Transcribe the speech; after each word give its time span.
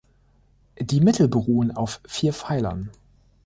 Die 0.79 0.99
Mittel 0.99 1.27
beruhen 1.27 1.69
auf 1.77 2.01
vier 2.07 2.33
Pfeilern. 2.33 2.89